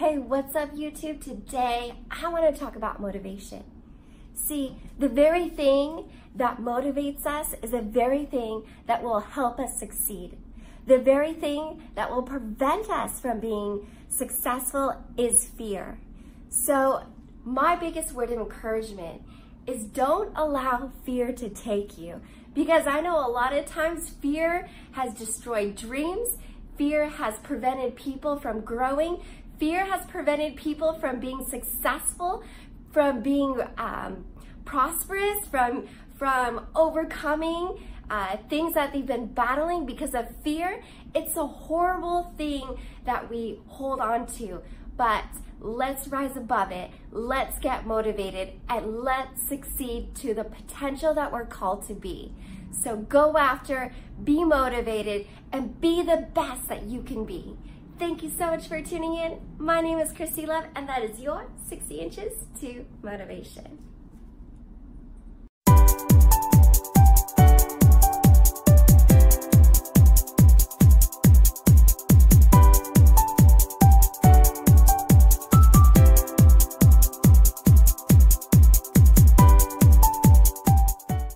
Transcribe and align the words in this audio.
Hey, 0.00 0.16
what's 0.16 0.56
up 0.56 0.74
YouTube? 0.74 1.22
Today 1.22 1.92
I 2.10 2.26
want 2.28 2.54
to 2.54 2.58
talk 2.58 2.74
about 2.74 3.02
motivation. 3.02 3.64
See, 4.32 4.76
the 4.98 5.10
very 5.10 5.50
thing 5.50 6.08
that 6.34 6.56
motivates 6.56 7.26
us 7.26 7.54
is 7.62 7.72
the 7.72 7.82
very 7.82 8.24
thing 8.24 8.62
that 8.86 9.02
will 9.02 9.20
help 9.20 9.60
us 9.60 9.78
succeed. 9.78 10.38
The 10.86 10.96
very 10.96 11.34
thing 11.34 11.82
that 11.96 12.10
will 12.10 12.22
prevent 12.22 12.88
us 12.88 13.20
from 13.20 13.40
being 13.40 13.86
successful 14.08 14.96
is 15.18 15.44
fear. 15.44 15.98
So 16.48 17.02
my 17.44 17.76
biggest 17.76 18.14
word 18.14 18.30
of 18.30 18.38
encouragement 18.38 19.20
is 19.66 19.84
don't 19.84 20.32
allow 20.34 20.92
fear 21.04 21.30
to 21.32 21.50
take 21.50 21.98
you. 21.98 22.22
Because 22.54 22.86
I 22.86 23.02
know 23.02 23.18
a 23.18 23.28
lot 23.28 23.52
of 23.52 23.66
times 23.66 24.08
fear 24.08 24.66
has 24.92 25.12
destroyed 25.12 25.76
dreams, 25.76 26.38
fear 26.78 27.10
has 27.10 27.38
prevented 27.40 27.96
people 27.96 28.38
from 28.38 28.62
growing, 28.62 29.20
fear 29.60 29.84
has 29.84 30.06
prevented 30.06 30.56
people 30.56 30.94
from 30.94 31.20
being 31.20 31.44
successful, 31.44 32.42
from 32.92 33.22
being 33.22 33.60
um, 33.76 34.24
prosperous, 34.64 35.46
from, 35.46 35.86
from 36.18 36.66
overcoming 36.74 37.86
uh, 38.08 38.38
things 38.48 38.74
that 38.74 38.92
they've 38.92 39.06
been 39.06 39.26
battling 39.26 39.84
because 39.84 40.14
of 40.14 40.26
fear. 40.42 40.82
It's 41.14 41.36
a 41.36 41.46
horrible 41.46 42.32
thing 42.38 42.78
that 43.04 43.30
we 43.30 43.60
hold 43.66 44.00
on 44.00 44.26
to, 44.38 44.62
but 44.96 45.24
let's 45.60 46.08
rise 46.08 46.36
above 46.36 46.72
it. 46.72 46.90
Let's 47.12 47.58
get 47.58 47.86
motivated 47.86 48.54
and 48.68 49.00
let's 49.00 49.46
succeed 49.46 50.14
to 50.16 50.32
the 50.32 50.44
potential 50.44 51.12
that 51.14 51.32
we're 51.32 51.44
called 51.44 51.86
to 51.88 51.94
be. 51.94 52.32
So 52.72 52.96
go 52.96 53.36
after, 53.36 53.92
be 54.24 54.42
motivated, 54.42 55.26
and 55.52 55.78
be 55.80 56.02
the 56.02 56.28
best 56.34 56.68
that 56.68 56.84
you 56.84 57.02
can 57.02 57.24
be. 57.26 57.58
Thank 58.00 58.22
you 58.22 58.30
so 58.30 58.46
much 58.46 58.66
for 58.66 58.80
tuning 58.80 59.16
in. 59.16 59.38
My 59.58 59.82
name 59.82 59.98
is 59.98 60.10
Christy 60.10 60.46
Love, 60.46 60.64
and 60.74 60.88
that 60.88 61.02
is 61.02 61.20
your 61.20 61.50
60 61.68 61.96
Inches 61.96 62.32
to 62.62 62.86
Motivation. 63.02 63.78